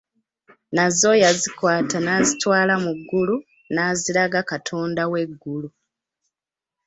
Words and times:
Nazo 0.75 1.11
yazikwata 1.23 1.97
n'azitwala 2.01 2.73
mu 2.83 2.91
ggulu 2.99 3.35
n'aziraga 3.73 4.39
katonda 4.51 5.01
w'eggulu. 5.11 5.69